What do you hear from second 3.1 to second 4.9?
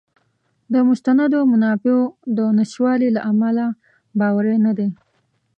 له امله باوری نه دی.